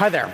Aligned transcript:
Hi 0.00 0.08
there. 0.08 0.32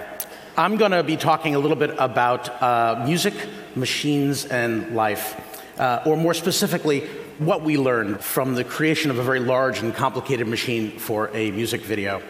I'm 0.56 0.76
going 0.76 0.92
to 0.92 1.02
be 1.02 1.16
talking 1.16 1.56
a 1.56 1.58
little 1.58 1.76
bit 1.76 1.92
about 1.98 2.62
uh, 2.62 3.02
music, 3.04 3.34
machines, 3.74 4.44
and 4.44 4.94
life, 4.94 5.34
uh, 5.80 6.04
or 6.06 6.16
more 6.16 6.34
specifically, 6.34 7.00
what 7.38 7.62
we 7.62 7.76
learned 7.76 8.20
from 8.20 8.54
the 8.54 8.62
creation 8.62 9.10
of 9.10 9.18
a 9.18 9.24
very 9.24 9.40
large 9.40 9.80
and 9.80 9.92
complicated 9.92 10.46
machine 10.46 10.92
for 11.00 11.34
a 11.34 11.50
music 11.50 11.80
video. 11.80 12.22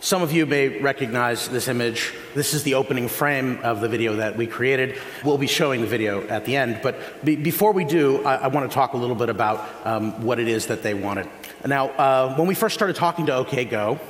Some 0.00 0.20
of 0.20 0.32
you 0.32 0.46
may 0.46 0.80
recognize 0.80 1.48
this 1.48 1.68
image. 1.68 2.12
This 2.34 2.52
is 2.52 2.64
the 2.64 2.74
opening 2.74 3.06
frame 3.06 3.60
of 3.62 3.80
the 3.80 3.88
video 3.88 4.16
that 4.16 4.36
we 4.36 4.48
created. 4.48 4.98
We'll 5.24 5.38
be 5.38 5.46
showing 5.46 5.80
the 5.80 5.86
video 5.86 6.26
at 6.26 6.44
the 6.44 6.56
end, 6.56 6.80
but 6.82 7.24
be- 7.24 7.36
before 7.36 7.70
we 7.72 7.84
do, 7.84 8.24
I-, 8.24 8.34
I 8.34 8.46
want 8.48 8.68
to 8.68 8.74
talk 8.74 8.94
a 8.94 8.96
little 8.96 9.14
bit 9.14 9.28
about 9.28 9.64
um, 9.86 10.24
what 10.24 10.40
it 10.40 10.48
is 10.48 10.66
that 10.66 10.82
they 10.82 10.94
wanted. 10.94 11.28
Now, 11.64 11.90
uh, 11.90 12.34
when 12.34 12.48
we 12.48 12.56
first 12.56 12.74
started 12.74 12.96
talking 12.96 13.26
to 13.26 13.36
OK 13.36 13.64
Go, 13.64 14.00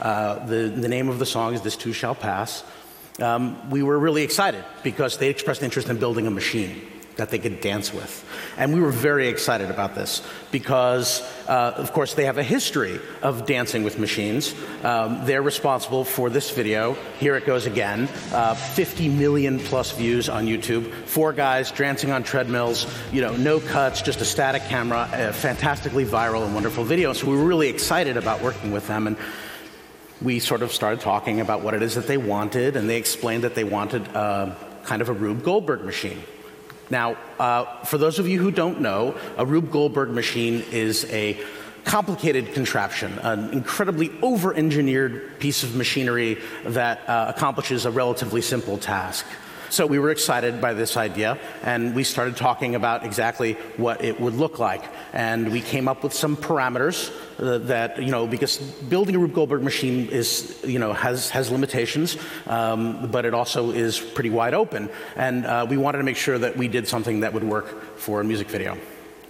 uh, 0.00 0.44
the, 0.46 0.68
the 0.68 0.88
name 0.88 1.08
of 1.08 1.18
the 1.18 1.26
song 1.26 1.54
is 1.54 1.62
This 1.62 1.76
Too 1.76 1.92
Shall 1.92 2.14
Pass. 2.14 2.64
Um, 3.20 3.70
we 3.70 3.82
were 3.82 3.98
really 3.98 4.22
excited 4.22 4.64
because 4.82 5.18
they 5.18 5.28
expressed 5.28 5.62
interest 5.62 5.88
in 5.88 5.98
building 5.98 6.26
a 6.26 6.30
machine 6.30 6.80
that 7.16 7.28
they 7.28 7.38
could 7.38 7.60
dance 7.60 7.92
with. 7.92 8.24
And 8.56 8.72
we 8.72 8.80
were 8.80 8.90
very 8.90 9.28
excited 9.28 9.70
about 9.70 9.94
this 9.94 10.22
because, 10.50 11.20
uh, 11.46 11.74
of 11.76 11.92
course, 11.92 12.14
they 12.14 12.24
have 12.24 12.38
a 12.38 12.42
history 12.42 12.98
of 13.20 13.44
dancing 13.44 13.84
with 13.84 13.98
machines. 13.98 14.54
Um, 14.82 15.26
they're 15.26 15.42
responsible 15.42 16.04
for 16.04 16.30
this 16.30 16.50
video. 16.50 16.96
Here 17.18 17.36
it 17.36 17.44
goes 17.44 17.66
again 17.66 18.08
uh, 18.32 18.54
50 18.54 19.10
million 19.10 19.58
plus 19.58 19.92
views 19.92 20.30
on 20.30 20.46
YouTube. 20.46 20.90
Four 21.04 21.34
guys 21.34 21.70
dancing 21.72 22.10
on 22.10 22.22
treadmills, 22.22 22.86
you 23.12 23.20
know, 23.20 23.36
no 23.36 23.60
cuts, 23.60 24.00
just 24.00 24.22
a 24.22 24.24
static 24.24 24.62
camera, 24.64 25.08
a 25.12 25.32
fantastically 25.32 26.06
viral 26.06 26.46
and 26.46 26.54
wonderful 26.54 26.84
video. 26.84 27.12
So 27.12 27.26
we 27.26 27.36
were 27.36 27.44
really 27.44 27.68
excited 27.68 28.16
about 28.16 28.40
working 28.40 28.72
with 28.72 28.88
them. 28.88 29.06
And 29.06 29.18
we 30.22 30.38
sort 30.38 30.62
of 30.62 30.72
started 30.72 31.00
talking 31.00 31.40
about 31.40 31.62
what 31.62 31.74
it 31.74 31.82
is 31.82 31.94
that 31.94 32.06
they 32.06 32.18
wanted, 32.18 32.76
and 32.76 32.88
they 32.88 32.96
explained 32.96 33.44
that 33.44 33.54
they 33.54 33.64
wanted 33.64 34.06
uh, 34.14 34.54
kind 34.84 35.02
of 35.02 35.08
a 35.08 35.12
Rube 35.12 35.42
Goldberg 35.42 35.82
machine. 35.82 36.22
Now, 36.90 37.16
uh, 37.38 37.84
for 37.84 37.98
those 37.98 38.18
of 38.18 38.28
you 38.28 38.40
who 38.40 38.50
don't 38.50 38.80
know, 38.80 39.16
a 39.36 39.46
Rube 39.46 39.70
Goldberg 39.70 40.10
machine 40.10 40.64
is 40.72 41.04
a 41.06 41.40
complicated 41.84 42.52
contraption, 42.52 43.18
an 43.20 43.50
incredibly 43.50 44.10
over 44.22 44.52
engineered 44.54 45.38
piece 45.38 45.62
of 45.62 45.74
machinery 45.74 46.38
that 46.64 47.08
uh, 47.08 47.32
accomplishes 47.34 47.86
a 47.86 47.90
relatively 47.90 48.42
simple 48.42 48.76
task. 48.76 49.24
So 49.70 49.86
we 49.86 50.00
were 50.00 50.10
excited 50.10 50.60
by 50.60 50.74
this 50.74 50.96
idea, 50.96 51.38
and 51.62 51.94
we 51.94 52.02
started 52.02 52.36
talking 52.36 52.74
about 52.74 53.04
exactly 53.04 53.52
what 53.76 54.02
it 54.02 54.20
would 54.20 54.34
look 54.34 54.58
like. 54.58 54.82
And 55.12 55.52
we 55.52 55.60
came 55.60 55.86
up 55.86 56.02
with 56.02 56.12
some 56.12 56.36
parameters 56.36 57.12
uh, 57.38 57.58
that, 57.68 58.02
you 58.02 58.10
know, 58.10 58.26
because 58.26 58.58
building 58.58 59.14
a 59.14 59.20
Rube 59.20 59.32
Goldberg 59.32 59.62
machine 59.62 60.08
is, 60.08 60.60
you 60.66 60.80
know, 60.80 60.92
has, 60.92 61.30
has 61.30 61.52
limitations, 61.52 62.16
um, 62.48 63.12
but 63.12 63.24
it 63.24 63.32
also 63.32 63.70
is 63.70 64.00
pretty 64.00 64.30
wide 64.30 64.54
open. 64.54 64.90
And 65.14 65.46
uh, 65.46 65.64
we 65.70 65.76
wanted 65.76 65.98
to 65.98 66.04
make 66.04 66.16
sure 66.16 66.36
that 66.36 66.56
we 66.56 66.66
did 66.66 66.88
something 66.88 67.20
that 67.20 67.32
would 67.32 67.44
work 67.44 67.96
for 67.96 68.20
a 68.20 68.24
music 68.24 68.48
video. 68.48 68.76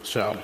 So 0.04 0.40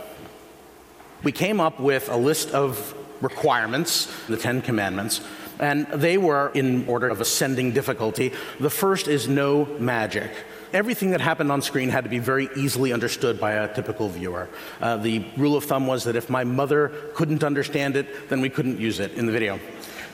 we 1.23 1.33
came 1.33 1.59
up 1.59 1.81
with 1.81 2.11
a 2.11 2.17
list 2.19 2.51
of 2.51 2.95
requirements, 3.23 4.13
the 4.27 4.37
Ten 4.37 4.61
Commandments, 4.61 5.23
and 5.59 5.87
they 5.89 6.19
were 6.19 6.51
in 6.55 6.87
order 6.89 7.09
of 7.09 7.21
ascending 7.21 7.73
difficulty. 7.73 8.33
The 8.61 8.71
first 8.71 9.09
is 9.09 9.29
no 9.29 9.65
magic. 9.79 10.31
Everything 10.73 11.11
that 11.13 11.21
happened 11.21 11.51
on 11.53 11.63
screen 11.63 11.89
had 11.89 12.05
to 12.05 12.11
be 12.11 12.19
very 12.19 12.49
easily 12.57 12.93
understood 12.93 13.41
by 13.41 13.53
a 13.53 13.73
typical 13.73 14.09
viewer. 14.09 14.49
Uh, 14.81 14.97
the 14.97 15.25
rule 15.37 15.57
of 15.57 15.65
thumb 15.65 15.87
was 15.87 16.05
that 16.05 16.17
if 16.17 16.29
my 16.29 16.45
mother 16.45 16.93
couldn't 17.15 17.45
understand 17.45 17.97
it, 17.97 18.29
then 18.29 18.41
we 18.41 18.51
couldn't 18.51 18.81
use 18.81 19.01
it 19.01 19.13
in 19.15 19.27
the 19.27 19.33
video. 19.33 19.61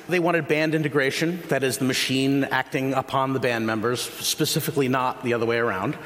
They 0.08 0.20
wanted 0.20 0.48
band 0.48 0.74
integration, 0.74 1.42
that 1.48 1.62
is, 1.62 1.78
the 1.78 1.84
machine 1.84 2.44
acting 2.44 2.92
upon 2.92 3.32
the 3.32 3.40
band 3.40 3.66
members, 3.66 4.00
specifically 4.00 4.88
not 4.88 5.22
the 5.24 5.32
other 5.34 5.46
way 5.46 5.58
around. 5.58 5.96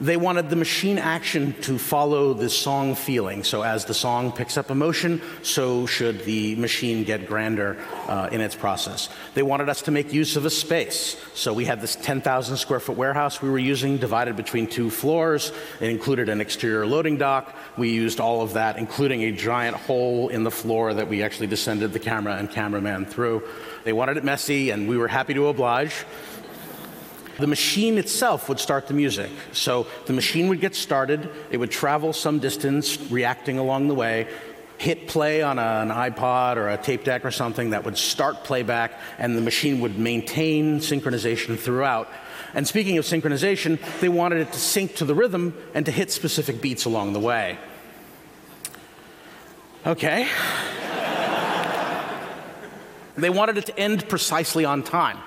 They 0.00 0.16
wanted 0.16 0.48
the 0.48 0.56
machine 0.56 0.98
action 0.98 1.54
to 1.62 1.78
follow 1.78 2.32
the 2.32 2.48
song 2.48 2.94
feeling. 2.94 3.44
So, 3.44 3.62
as 3.62 3.84
the 3.84 3.94
song 3.94 4.32
picks 4.32 4.56
up 4.56 4.70
emotion, 4.70 5.20
so 5.42 5.86
should 5.86 6.24
the 6.24 6.56
machine 6.56 7.04
get 7.04 7.26
grander 7.26 7.76
uh, 8.08 8.28
in 8.32 8.40
its 8.40 8.54
process. 8.54 9.10
They 9.34 9.42
wanted 9.42 9.68
us 9.68 9.82
to 9.82 9.90
make 9.90 10.12
use 10.12 10.36
of 10.36 10.46
a 10.46 10.50
space. 10.50 11.16
So, 11.34 11.52
we 11.52 11.66
had 11.66 11.80
this 11.80 11.96
10,000 11.96 12.56
square 12.56 12.80
foot 12.80 12.96
warehouse 12.96 13.42
we 13.42 13.50
were 13.50 13.58
using, 13.58 13.98
divided 13.98 14.34
between 14.34 14.66
two 14.66 14.88
floors. 14.88 15.52
It 15.80 15.90
included 15.90 16.28
an 16.28 16.40
exterior 16.40 16.86
loading 16.86 17.18
dock. 17.18 17.54
We 17.76 17.90
used 17.90 18.18
all 18.18 18.40
of 18.40 18.54
that, 18.54 18.78
including 18.78 19.22
a 19.24 19.32
giant 19.32 19.76
hole 19.76 20.28
in 20.28 20.42
the 20.42 20.50
floor 20.50 20.94
that 20.94 21.08
we 21.08 21.22
actually 21.22 21.48
descended 21.48 21.92
the 21.92 21.98
camera 21.98 22.36
and 22.36 22.50
cameraman 22.50 23.04
through. 23.06 23.42
They 23.84 23.92
wanted 23.92 24.16
it 24.16 24.24
messy, 24.24 24.70
and 24.70 24.88
we 24.88 24.96
were 24.96 25.08
happy 25.08 25.34
to 25.34 25.48
oblige. 25.48 26.04
The 27.38 27.46
machine 27.46 27.98
itself 27.98 28.48
would 28.48 28.60
start 28.60 28.88
the 28.88 28.94
music. 28.94 29.30
So 29.52 29.86
the 30.06 30.12
machine 30.12 30.48
would 30.48 30.60
get 30.60 30.74
started, 30.74 31.30
it 31.50 31.56
would 31.56 31.70
travel 31.70 32.12
some 32.12 32.38
distance, 32.38 33.00
reacting 33.10 33.58
along 33.58 33.88
the 33.88 33.94
way, 33.94 34.28
hit 34.78 35.06
play 35.06 35.42
on 35.42 35.58
a, 35.58 35.62
an 35.62 35.90
iPod 35.90 36.56
or 36.56 36.68
a 36.68 36.76
tape 36.76 37.04
deck 37.04 37.24
or 37.24 37.30
something 37.30 37.70
that 37.70 37.84
would 37.84 37.96
start 37.96 38.42
playback, 38.44 38.98
and 39.18 39.36
the 39.36 39.40
machine 39.40 39.80
would 39.80 39.98
maintain 39.98 40.80
synchronization 40.80 41.58
throughout. 41.58 42.08
And 42.52 42.66
speaking 42.66 42.98
of 42.98 43.04
synchronization, 43.04 43.78
they 44.00 44.08
wanted 44.08 44.40
it 44.40 44.52
to 44.52 44.58
sync 44.58 44.96
to 44.96 45.04
the 45.04 45.14
rhythm 45.14 45.54
and 45.72 45.86
to 45.86 45.92
hit 45.92 46.10
specific 46.10 46.60
beats 46.60 46.84
along 46.84 47.12
the 47.12 47.20
way. 47.20 47.58
Okay. 49.86 50.28
they 53.16 53.30
wanted 53.30 53.58
it 53.58 53.66
to 53.66 53.78
end 53.78 54.08
precisely 54.08 54.64
on 54.64 54.82
time. 54.82 55.18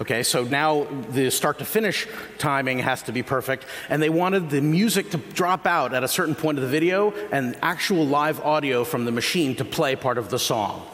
Okay, 0.00 0.22
so 0.22 0.44
now 0.44 0.84
the 1.10 1.30
start 1.30 1.58
to 1.58 1.66
finish 1.66 2.08
timing 2.38 2.78
has 2.78 3.02
to 3.02 3.12
be 3.12 3.22
perfect. 3.22 3.66
And 3.90 4.02
they 4.02 4.08
wanted 4.08 4.48
the 4.48 4.62
music 4.62 5.10
to 5.10 5.18
drop 5.18 5.66
out 5.66 5.92
at 5.92 6.02
a 6.02 6.08
certain 6.08 6.34
point 6.34 6.56
of 6.56 6.62
the 6.62 6.70
video 6.70 7.12
and 7.30 7.54
actual 7.60 8.06
live 8.06 8.40
audio 8.40 8.84
from 8.84 9.04
the 9.04 9.12
machine 9.12 9.54
to 9.56 9.64
play 9.64 9.96
part 9.96 10.16
of 10.16 10.30
the 10.30 10.38
song. 10.38 10.86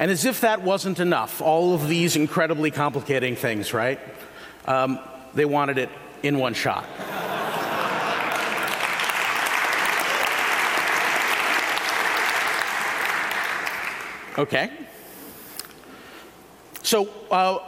And 0.00 0.10
as 0.10 0.24
if 0.24 0.40
that 0.40 0.62
wasn't 0.62 0.98
enough, 0.98 1.40
all 1.40 1.74
of 1.74 1.86
these 1.86 2.16
incredibly 2.16 2.72
complicating 2.72 3.36
things, 3.36 3.72
right? 3.72 4.00
Um, 4.64 4.98
they 5.34 5.44
wanted 5.44 5.78
it 5.78 5.90
in 6.24 6.38
one 6.38 6.54
shot. 6.54 6.84
Okay. 14.38 14.70
So, 16.86 17.08
uh, 17.32 17.58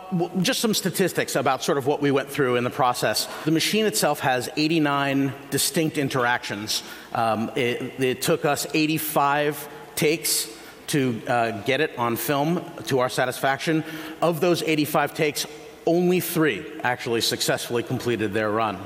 just 0.43 0.61
some 0.61 0.75
statistics 0.75 1.34
about 1.34 1.65
sort 1.65 1.77
of 1.77 1.89
what 1.89 2.01
we 2.01 2.12
went 2.12 2.31
through 2.31 2.55
in 2.55 2.62
the 2.62 2.71
process. 2.71 3.27
The 3.45 3.51
machine 3.51 3.84
itself 3.84 4.21
has 4.21 4.49
89 4.56 5.33
distinct 5.51 5.99
interactions. 5.99 6.84
Um, 7.12 7.51
it, 7.57 7.99
it, 7.99 8.23
took 8.23 8.45
us 8.45 8.65
85 8.73 9.69
takes 9.97 10.49
to 10.89 11.21
uh, 11.27 11.51
get 11.62 11.81
it 11.81 11.99
on 11.99 12.15
film 12.15 12.65
to 12.87 13.01
our 13.01 13.09
satisfaction. 13.09 13.83
Of 14.23 14.41
those 14.41 14.62
85 14.62 15.15
takes, 15.15 15.47
only 15.84 16.21
three 16.21 16.65
actually 16.84 17.23
successfully 17.23 17.83
completed 17.83 18.33
their 18.33 18.53
run. 18.53 18.78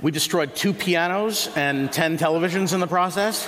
We 0.00 0.12
destroyed 0.12 0.56
two 0.56 0.72
pianos 0.72 1.54
and 1.56 1.92
10 1.92 2.16
televisions 2.16 2.72
in 2.72 2.80
the 2.80 2.86
process. 2.86 3.46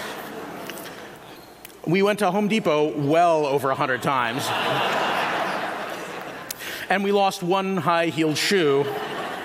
We 1.87 2.03
went 2.03 2.19
to 2.19 2.31
Home 2.31 2.49
Depot 2.49 2.95
well 2.95 3.47
over 3.47 3.69
100 3.69 4.03
times. 4.03 4.47
And 6.89 7.03
we 7.03 7.13
lost 7.13 7.43
one 7.43 7.77
high 7.77 8.07
heeled 8.07 8.39
shoe 8.39 8.85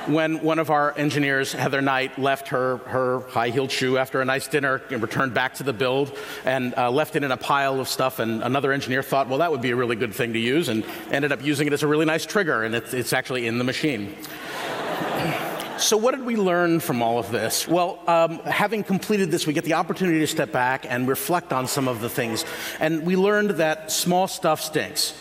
when 0.08 0.42
one 0.42 0.60
of 0.60 0.70
our 0.70 0.98
engineers, 0.98 1.54
Heather 1.54 1.82
Knight, 1.82 2.18
left 2.18 2.50
her, 2.50 2.78
her 2.78 3.22
high 3.30 3.50
heeled 3.50 3.72
shoe 3.72 3.98
after 3.98 4.22
a 4.22 4.26
nice 4.26 4.48
dinner 4.48 4.82
and 4.90 5.02
returned 5.02 5.34
back 5.34 5.56
to 5.56 5.64
the 5.64 5.74
build 5.74 6.16
and 6.46 6.74
uh, 6.78 6.90
left 6.90 7.16
it 7.16 7.24
in 7.24 7.32
a 7.32 7.38
pile 7.38 7.80
of 7.80 7.88
stuff. 7.88 8.20
And 8.20 8.44
another 8.44 8.72
engineer 8.72 9.04
thought, 9.04 9.28
well, 9.28 9.40
that 9.40 9.52
would 9.52 9.62
be 9.62 9.72
a 9.72 9.76
really 9.76 9.96
good 9.96 10.14
thing 10.14 10.34
to 10.34 10.40
use, 10.40 10.70
and 10.70 10.86
ended 11.12 11.32
up 11.32 11.44
using 11.44 11.68
it 11.68 11.74
as 11.74 11.84
a 11.84 11.88
really 11.88 12.06
nice 12.06 12.26
trigger, 12.26 12.64
and 12.64 12.76
it's, 12.76 12.94
it's 12.94 13.14
actually 13.14 13.48
in 13.48 13.58
the 13.58 13.64
machine. 13.64 14.16
So, 15.78 15.98
what 15.98 16.12
did 16.12 16.28
we 16.28 16.36
learn 16.36 16.80
from 16.80 17.02
all 17.02 17.18
of 17.18 17.32
this? 17.32 17.68
Well, 17.68 17.98
um, 18.06 18.38
having 18.42 18.84
completed 18.84 19.32
this, 19.32 19.48
we 19.48 19.54
get 19.54 19.64
the 19.64 19.74
opportunity 19.74 20.20
to 20.20 20.28
step 20.28 20.52
back 20.52 20.86
and 20.88 21.08
reflect 21.08 21.52
on 21.52 21.68
some 21.68 21.88
of 21.88 22.02
the 22.02 22.10
things. 22.10 22.46
And 22.80 23.04
we 23.04 23.16
learned 23.16 23.52
that 23.52 23.92
small 23.92 24.28
stuff 24.28 24.62
stinks. 24.62 25.20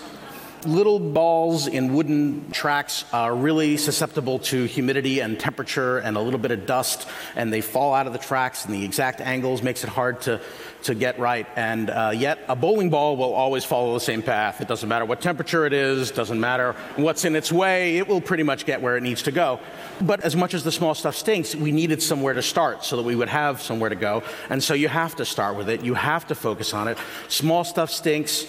Little 0.66 1.00
balls 1.00 1.66
in 1.66 1.94
wooden 1.94 2.50
tracks 2.50 3.06
are 3.14 3.34
really 3.34 3.78
susceptible 3.78 4.40
to 4.40 4.64
humidity 4.64 5.20
and 5.20 5.40
temperature 5.40 5.96
and 5.96 6.18
a 6.18 6.20
little 6.20 6.38
bit 6.38 6.50
of 6.50 6.66
dust, 6.66 7.08
and 7.34 7.50
they 7.50 7.62
fall 7.62 7.94
out 7.94 8.06
of 8.06 8.12
the 8.12 8.18
tracks, 8.18 8.66
and 8.66 8.74
the 8.74 8.84
exact 8.84 9.22
angles 9.22 9.62
makes 9.62 9.84
it 9.84 9.88
hard 9.88 10.20
to, 10.22 10.38
to 10.82 10.94
get 10.94 11.18
right. 11.18 11.46
And 11.56 11.88
uh, 11.88 12.12
yet, 12.14 12.40
a 12.46 12.54
bowling 12.54 12.90
ball 12.90 13.16
will 13.16 13.32
always 13.32 13.64
follow 13.64 13.94
the 13.94 14.00
same 14.00 14.22
path. 14.22 14.60
It 14.60 14.68
doesn't 14.68 14.88
matter 14.88 15.06
what 15.06 15.22
temperature 15.22 15.64
it 15.64 15.72
is, 15.72 16.10
doesn't 16.10 16.38
matter 16.38 16.74
what's 16.96 17.24
in 17.24 17.36
its 17.36 17.50
way, 17.50 17.96
it 17.96 18.06
will 18.06 18.20
pretty 18.20 18.42
much 18.42 18.66
get 18.66 18.82
where 18.82 18.98
it 18.98 19.02
needs 19.02 19.22
to 19.22 19.32
go. 19.32 19.60
But 20.02 20.20
as 20.20 20.36
much 20.36 20.52
as 20.52 20.62
the 20.62 20.72
small 20.72 20.94
stuff 20.94 21.16
stinks, 21.16 21.54
we 21.54 21.72
needed 21.72 22.02
somewhere 22.02 22.34
to 22.34 22.42
start 22.42 22.84
so 22.84 22.96
that 22.96 23.02
we 23.02 23.16
would 23.16 23.30
have 23.30 23.62
somewhere 23.62 23.88
to 23.88 23.96
go. 23.96 24.22
And 24.50 24.62
so 24.62 24.74
you 24.74 24.88
have 24.88 25.16
to 25.16 25.24
start 25.24 25.56
with 25.56 25.70
it, 25.70 25.82
you 25.82 25.94
have 25.94 26.26
to 26.26 26.34
focus 26.34 26.74
on 26.74 26.86
it. 26.86 26.98
Small 27.28 27.64
stuff 27.64 27.90
stinks 27.90 28.44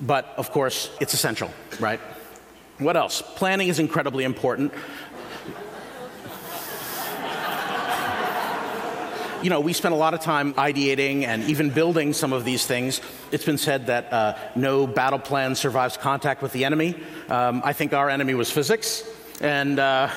but 0.00 0.34
of 0.36 0.50
course, 0.50 0.90
it's 1.00 1.14
essential, 1.14 1.50
right? 1.80 2.00
What 2.78 2.96
else? 2.96 3.22
Planning 3.22 3.68
is 3.68 3.78
incredibly 3.78 4.24
important. 4.24 4.72
you 9.42 9.50
know, 9.50 9.60
we 9.60 9.72
spent 9.72 9.94
a 9.94 9.96
lot 9.96 10.12
of 10.12 10.20
time 10.20 10.54
ideating 10.54 11.22
and 11.22 11.44
even 11.44 11.70
building 11.70 12.12
some 12.12 12.32
of 12.32 12.44
these 12.44 12.66
things. 12.66 13.00
It's 13.30 13.44
been 13.44 13.58
said 13.58 13.86
that 13.86 14.12
uh, 14.12 14.36
no 14.56 14.86
battle 14.86 15.18
plan 15.18 15.54
survives 15.54 15.96
contact 15.96 16.42
with 16.42 16.52
the 16.52 16.64
enemy. 16.64 16.96
Um, 17.28 17.62
I 17.64 17.72
think 17.72 17.92
our 17.92 18.10
enemy 18.10 18.34
was 18.34 18.50
physics, 18.50 19.08
and 19.40 19.78
uh, 19.78 20.10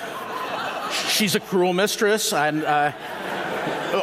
she's 1.10 1.36
a 1.36 1.40
cruel 1.40 1.74
mistress. 1.74 2.34
And 2.34 2.64
uh, 2.64 2.92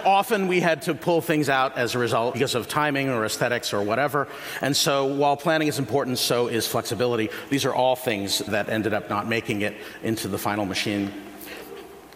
often 0.04 0.48
we 0.48 0.60
had 0.60 0.82
to 0.82 0.94
pull 0.94 1.20
things 1.20 1.48
out 1.48 1.76
as 1.76 1.94
a 1.94 1.98
result 1.98 2.34
because 2.34 2.54
of 2.54 2.68
timing 2.68 3.08
or 3.08 3.24
aesthetics 3.24 3.72
or 3.72 3.82
whatever. 3.82 4.28
And 4.60 4.76
so 4.76 5.06
while 5.06 5.36
planning 5.36 5.68
is 5.68 5.78
important, 5.78 6.18
so 6.18 6.48
is 6.48 6.66
flexibility. 6.66 7.30
These 7.50 7.64
are 7.64 7.74
all 7.74 7.96
things 7.96 8.38
that 8.38 8.68
ended 8.68 8.94
up 8.94 9.08
not 9.08 9.28
making 9.28 9.62
it 9.62 9.76
into 10.02 10.28
the 10.28 10.38
final 10.38 10.64
machine. 10.64 11.12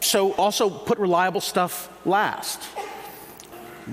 So 0.01 0.33
also 0.35 0.71
put 0.71 0.99
reliable 0.99 1.41
stuff 1.41 1.91
last 2.07 2.63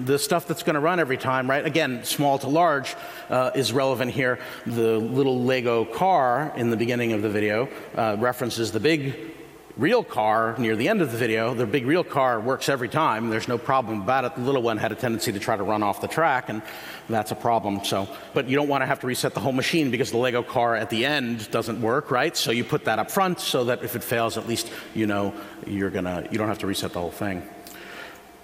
the 0.06 0.20
stuff 0.20 0.48
that's 0.48 0.64
going 0.64 0.76
to 0.76 0.80
run 0.80 1.00
every 1.00 1.18
time, 1.18 1.50
right? 1.50 1.66
Again, 1.66 2.04
small 2.04 2.38
to 2.40 2.48
large 2.48 2.96
uh, 3.30 3.52
is 3.56 3.74
relevant 3.74 4.12
here. 4.12 4.40
The 4.66 4.98
little 4.98 5.44
Lego 5.44 5.86
car 5.86 6.54
in 6.56 6.70
the 6.70 6.78
beginning 6.78 7.14
of 7.14 7.22
the 7.22 7.30
video 7.30 7.70
uh, 7.96 8.16
references 8.20 8.72
the 8.72 8.80
big 8.80 9.34
real 9.78 10.04
car 10.04 10.56
near 10.58 10.76
the 10.76 10.88
end 10.88 11.02
of 11.02 11.12
the 11.12 11.18
video. 11.18 11.54
The 11.54 11.66
big 11.66 11.86
real 11.86 12.04
car 12.04 12.40
works 12.40 12.68
every 12.68 12.90
time. 12.90 13.30
There's 13.30 13.48
no 13.48 13.58
problem 13.58 14.02
about 14.02 14.26
it. 14.26 14.36
The 14.36 14.42
little 14.42 14.62
one 14.62 14.78
had 14.78 14.92
a 14.92 14.96
tendency 14.96 15.32
to 15.32 15.40
try 15.40 15.56
to 15.56 15.64
run 15.64 15.84
off 15.84 16.02
the 16.02 16.08
track, 16.08 16.50
and 16.50 16.62
that's 17.08 17.32
a 17.32 17.36
problem. 17.36 17.84
So, 17.84 18.08
but 18.34 18.50
you 18.50 18.56
don't 18.56 18.68
want 18.68 18.82
to 18.82 18.86
have 18.88 19.00
to 19.02 19.08
reset 19.08 19.34
the 19.34 19.40
whole 19.40 19.52
machine 19.52 19.92
because 19.92 20.12
the 20.12 20.18
Lego 20.18 20.42
car 20.42 20.76
at 20.76 20.90
the 20.90 21.06
end 21.06 21.50
doesn't 21.52 21.80
work, 21.82 22.10
right? 22.12 22.36
So 22.36 22.52
you 22.52 22.64
put 22.64 22.86
that 22.86 23.00
up 23.00 23.12
front 23.12 23.40
so 23.40 23.66
that 23.66 23.84
if 23.84 23.96
it 23.96 24.04
fails, 24.04 24.38
at 24.38 24.48
least 24.48 24.72
you 24.96 25.06
know 25.06 25.34
you're 25.66 25.92
gonna 25.92 26.28
you 26.32 26.38
don't 26.38 26.48
have 26.48 26.60
to 26.60 26.68
reset 26.68 26.94
the 26.94 27.00
whole 27.00 27.12
thing. 27.12 27.48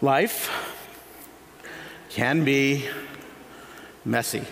Life 0.02 0.52
can 2.10 2.46
be 2.46 2.86
messy. 4.06 4.44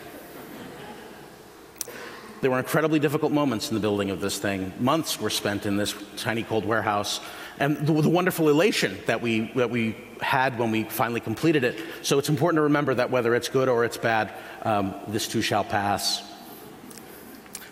There 2.41 2.49
were 2.49 2.57
incredibly 2.57 2.99
difficult 2.99 3.31
moments 3.31 3.69
in 3.69 3.75
the 3.75 3.79
building 3.79 4.09
of 4.09 4.19
this 4.19 4.39
thing. 4.39 4.73
Months 4.79 5.19
were 5.19 5.29
spent 5.29 5.67
in 5.67 5.77
this 5.77 5.93
tiny 6.17 6.41
cold 6.41 6.65
warehouse. 6.65 7.19
And 7.59 7.77
the, 7.85 7.93
the, 8.01 8.09
wonderful 8.09 8.49
elation 8.49 8.97
that 9.05 9.21
we, 9.21 9.51
that 9.53 9.69
we 9.69 9.95
had 10.21 10.57
when 10.57 10.71
we 10.71 10.85
finally 10.85 11.19
completed 11.19 11.63
it. 11.63 11.79
So 12.01 12.17
it's 12.17 12.29
important 12.29 12.57
to 12.57 12.63
remember 12.63 12.95
that 12.95 13.11
whether 13.11 13.35
it's 13.35 13.47
good 13.47 13.69
or 13.69 13.85
it's 13.85 13.97
bad, 13.97 14.33
um, 14.63 14.95
this 15.07 15.27
too 15.27 15.43
shall 15.43 15.63
pass. 15.63 16.23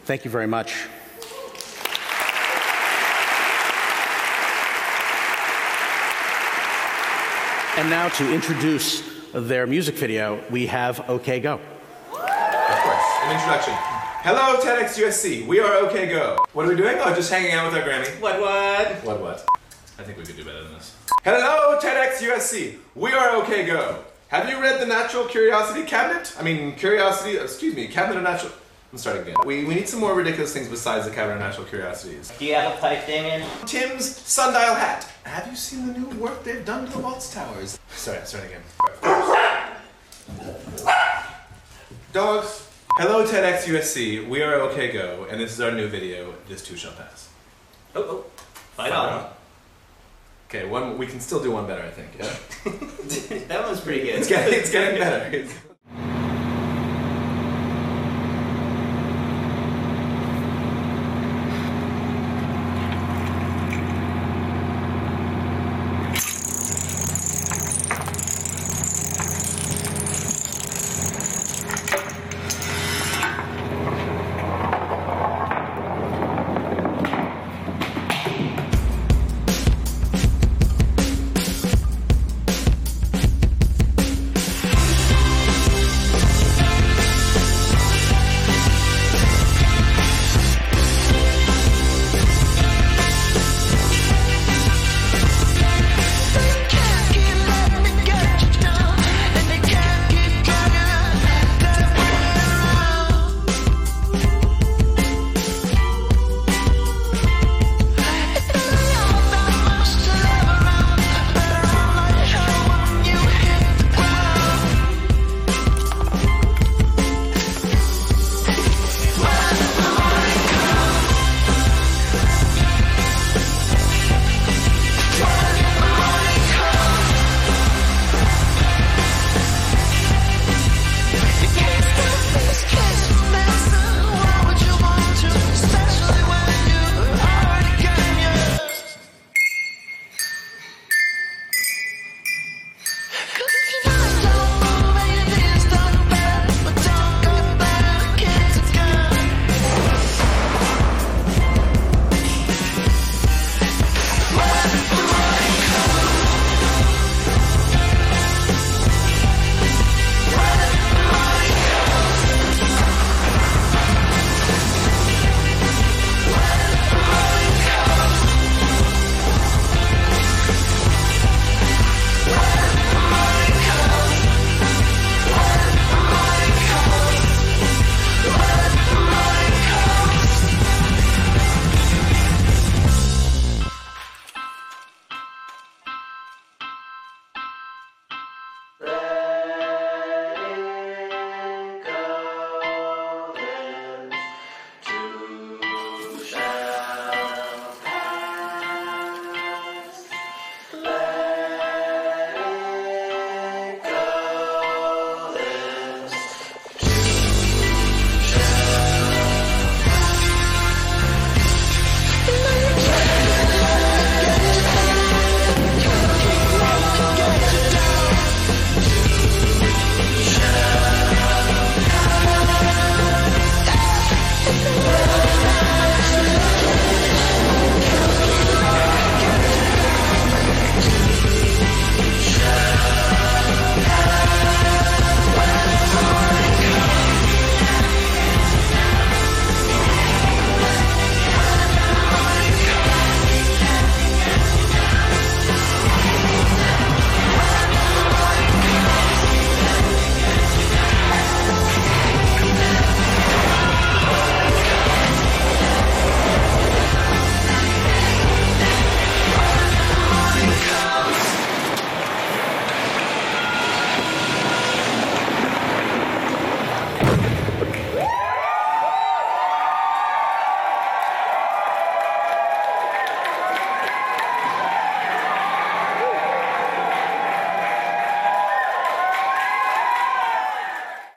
Thank 0.06 0.26
you 0.26 0.30
very 0.30 0.46
much. 0.46 0.86
And 7.78 7.90
now 7.90 8.10
to 8.10 8.34
introduce 8.34 9.02
their 9.34 9.66
music 9.66 9.96
video, 9.96 10.44
we 10.52 10.68
have 10.68 11.10
OK 11.10 11.40
Go. 11.40 11.54
Of 11.54 11.60
course, 12.12 13.06
an 13.24 13.32
introduction. 13.32 13.99
Hello, 14.22 14.60
TEDx 14.60 15.02
USC. 15.02 15.48
We 15.48 15.62
are 15.62 15.76
OK 15.76 16.08
Go. 16.08 16.46
What 16.52 16.66
are 16.66 16.68
we 16.68 16.76
doing? 16.76 16.98
Oh, 17.00 17.16
just 17.16 17.32
hanging 17.32 17.54
out 17.54 17.72
with 17.72 17.82
our 17.82 17.88
Grammy. 17.88 18.20
What, 18.20 18.42
what? 18.42 18.92
What, 19.06 19.22
what? 19.22 19.48
I 19.98 20.04
think 20.04 20.18
we 20.18 20.26
could 20.26 20.36
do 20.36 20.44
better 20.44 20.62
than 20.62 20.74
this. 20.74 20.94
Hello, 21.24 21.80
TEDx 21.80 22.18
USC. 22.18 22.80
We 22.96 23.14
are 23.14 23.30
OK 23.38 23.66
Go. 23.66 24.04
Have 24.28 24.50
you 24.50 24.62
read 24.62 24.82
the 24.82 24.86
Natural 24.86 25.24
Curiosity 25.24 25.84
Cabinet? 25.86 26.36
I 26.38 26.44
mean, 26.44 26.76
Curiosity, 26.76 27.40
uh, 27.40 27.44
excuse 27.44 27.74
me, 27.74 27.88
Cabinet 27.88 28.18
of 28.18 28.24
Natural. 28.24 28.52
I'm 28.92 28.98
starting 28.98 29.22
again. 29.22 29.36
We, 29.46 29.64
we 29.64 29.74
need 29.74 29.88
some 29.88 30.02
more 30.02 30.14
ridiculous 30.14 30.52
things 30.52 30.68
besides 30.68 31.06
the 31.06 31.12
Cabinet 31.12 31.36
of 31.36 31.40
Natural 31.40 31.66
Curiosities. 31.66 32.30
Do 32.38 32.44
you 32.44 32.56
have 32.56 32.78
a 32.78 32.82
pipe, 32.82 33.08
Damian? 33.08 33.48
Tim's 33.68 34.18
sundial 34.18 34.76
hat. 34.76 35.08
Have 35.24 35.48
you 35.48 35.56
seen 35.56 35.94
the 35.94 35.98
new 35.98 36.20
work 36.20 36.44
they've 36.44 36.66
done 36.66 36.86
to 36.88 36.92
the 36.92 37.00
Watts 37.00 37.34
Towers? 37.34 37.80
Sorry, 37.92 38.18
I'm 38.18 38.26
starting 38.26 38.52
again. 38.52 39.78
Dogs. 42.12 42.69
Hello, 43.00 43.26
TEDx 43.26 43.64
USC. 43.64 44.28
We 44.28 44.44
are 44.44 44.56
OK 44.56 44.92
Go, 44.92 45.26
and 45.32 45.40
this 45.40 45.54
is 45.54 45.62
our 45.62 45.72
new 45.72 45.88
video. 45.88 46.34
This 46.50 46.62
too 46.62 46.76
shall 46.76 46.92
pass. 46.92 47.30
Oh, 47.96 48.02
oh. 48.02 48.26
Fight 48.76 48.92
on. 48.92 49.30
Okay, 50.50 50.68
one. 50.68 50.98
We 50.98 51.08
can 51.08 51.22
still 51.22 51.42
do 51.42 51.50
one 51.50 51.66
better, 51.66 51.82
I 51.82 51.92
think. 51.92 52.10
Yeah. 52.20 53.46
that 53.48 53.66
one's 53.66 53.80
pretty 53.80 54.02
good. 54.02 54.16
It's 54.16 54.28
getting, 54.28 54.60
it's 54.60 54.70
getting 54.70 55.00
better. 55.00 55.48